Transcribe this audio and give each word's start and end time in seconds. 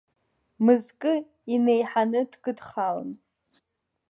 Мызкы 0.63 1.13
инеиҳаны 1.53 2.21
дкыдхалан. 2.31 3.09